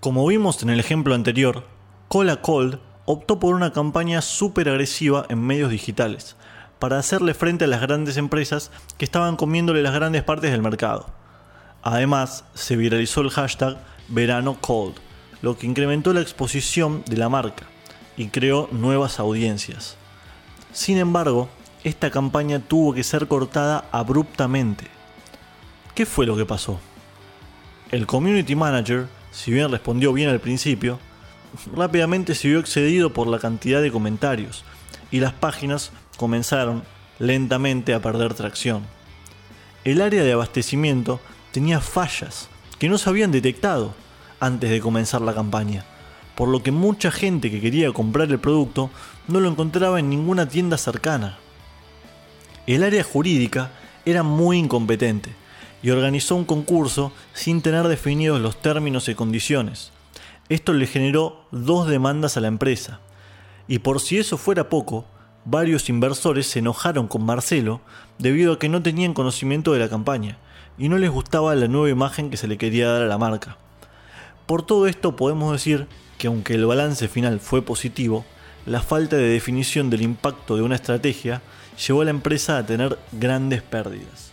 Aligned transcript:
Como 0.00 0.26
vimos 0.26 0.62
en 0.62 0.70
el 0.70 0.80
ejemplo 0.80 1.14
anterior, 1.14 1.62
Cola 2.08 2.40
Cold 2.40 2.78
optó 3.04 3.38
por 3.38 3.54
una 3.54 3.74
campaña 3.74 4.22
súper 4.22 4.70
agresiva 4.70 5.26
en 5.28 5.42
medios 5.42 5.70
digitales, 5.70 6.36
para 6.78 6.98
hacerle 6.98 7.34
frente 7.34 7.66
a 7.66 7.68
las 7.68 7.82
grandes 7.82 8.16
empresas 8.16 8.70
que 8.96 9.04
estaban 9.04 9.36
comiéndole 9.36 9.82
las 9.82 9.92
grandes 9.92 10.22
partes 10.22 10.52
del 10.52 10.62
mercado. 10.62 11.10
Además, 11.82 12.46
se 12.54 12.76
viralizó 12.76 13.20
el 13.20 13.28
hashtag 13.28 13.76
Verano 14.08 14.56
Cold, 14.58 14.94
lo 15.42 15.58
que 15.58 15.66
incrementó 15.66 16.14
la 16.14 16.22
exposición 16.22 17.02
de 17.04 17.18
la 17.18 17.28
marca 17.28 17.66
y 18.16 18.28
creó 18.28 18.70
nuevas 18.72 19.20
audiencias. 19.20 19.98
Sin 20.72 20.96
embargo, 20.96 21.50
esta 21.84 22.10
campaña 22.10 22.58
tuvo 22.58 22.94
que 22.94 23.04
ser 23.04 23.28
cortada 23.28 23.84
abruptamente. 23.92 24.86
¿Qué 25.94 26.06
fue 26.06 26.24
lo 26.24 26.38
que 26.38 26.46
pasó? 26.46 26.80
El 27.90 28.06
community 28.06 28.54
manager, 28.54 29.19
si 29.30 29.52
bien 29.52 29.70
respondió 29.70 30.12
bien 30.12 30.28
al 30.28 30.40
principio, 30.40 30.98
rápidamente 31.74 32.34
se 32.34 32.48
vio 32.48 32.58
excedido 32.58 33.12
por 33.12 33.26
la 33.26 33.38
cantidad 33.38 33.82
de 33.82 33.92
comentarios 33.92 34.64
y 35.10 35.20
las 35.20 35.32
páginas 35.32 35.92
comenzaron 36.16 36.82
lentamente 37.18 37.94
a 37.94 38.00
perder 38.00 38.34
tracción. 38.34 38.82
El 39.84 40.00
área 40.00 40.22
de 40.22 40.32
abastecimiento 40.32 41.20
tenía 41.52 41.80
fallas 41.80 42.48
que 42.78 42.88
no 42.88 42.98
se 42.98 43.08
habían 43.08 43.30
detectado 43.30 43.94
antes 44.40 44.70
de 44.70 44.80
comenzar 44.80 45.20
la 45.20 45.34
campaña, 45.34 45.84
por 46.34 46.48
lo 46.48 46.62
que 46.62 46.72
mucha 46.72 47.10
gente 47.10 47.50
que 47.50 47.60
quería 47.60 47.92
comprar 47.92 48.30
el 48.30 48.38
producto 48.38 48.90
no 49.28 49.40
lo 49.40 49.48
encontraba 49.48 50.00
en 50.00 50.08
ninguna 50.08 50.48
tienda 50.48 50.78
cercana. 50.78 51.38
El 52.66 52.82
área 52.82 53.04
jurídica 53.04 53.72
era 54.04 54.22
muy 54.22 54.58
incompetente 54.58 55.39
y 55.82 55.90
organizó 55.90 56.36
un 56.36 56.44
concurso 56.44 57.12
sin 57.32 57.62
tener 57.62 57.88
definidos 57.88 58.40
los 58.40 58.60
términos 58.60 59.08
y 59.08 59.14
condiciones. 59.14 59.92
Esto 60.48 60.72
le 60.72 60.86
generó 60.86 61.46
dos 61.50 61.88
demandas 61.88 62.36
a 62.36 62.40
la 62.40 62.48
empresa. 62.48 63.00
Y 63.68 63.78
por 63.78 64.00
si 64.00 64.18
eso 64.18 64.36
fuera 64.36 64.68
poco, 64.68 65.04
varios 65.44 65.88
inversores 65.88 66.46
se 66.46 66.58
enojaron 66.58 67.08
con 67.08 67.24
Marcelo 67.24 67.80
debido 68.18 68.54
a 68.54 68.58
que 68.58 68.68
no 68.68 68.82
tenían 68.82 69.14
conocimiento 69.14 69.72
de 69.72 69.78
la 69.78 69.88
campaña 69.88 70.38
y 70.76 70.88
no 70.88 70.98
les 70.98 71.10
gustaba 71.10 71.54
la 71.54 71.68
nueva 71.68 71.90
imagen 71.90 72.30
que 72.30 72.36
se 72.36 72.48
le 72.48 72.58
quería 72.58 72.88
dar 72.88 73.02
a 73.02 73.06
la 73.06 73.18
marca. 73.18 73.58
Por 74.46 74.62
todo 74.62 74.86
esto 74.86 75.14
podemos 75.14 75.52
decir 75.52 75.86
que 76.18 76.26
aunque 76.26 76.54
el 76.54 76.66
balance 76.66 77.06
final 77.06 77.38
fue 77.38 77.62
positivo, 77.62 78.24
la 78.66 78.80
falta 78.82 79.16
de 79.16 79.28
definición 79.28 79.88
del 79.88 80.02
impacto 80.02 80.56
de 80.56 80.62
una 80.62 80.74
estrategia 80.74 81.42
llevó 81.86 82.02
a 82.02 82.04
la 82.04 82.10
empresa 82.10 82.58
a 82.58 82.66
tener 82.66 82.98
grandes 83.12 83.62
pérdidas. 83.62 84.32